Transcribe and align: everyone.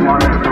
everyone. 0.00 0.47